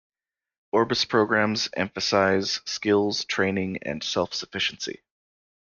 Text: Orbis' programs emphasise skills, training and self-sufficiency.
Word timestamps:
Orbis' 0.71 1.05
programs 1.05 1.69
emphasise 1.77 2.61
skills, 2.65 3.23
training 3.23 3.77
and 3.83 4.01
self-sufficiency. 4.03 5.03